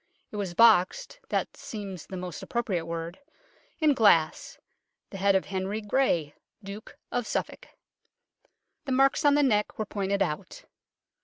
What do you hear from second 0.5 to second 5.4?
boxed (that seems the most appropriate word) in glass the head